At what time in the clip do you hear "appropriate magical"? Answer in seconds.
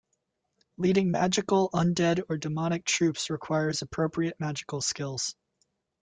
3.83-4.81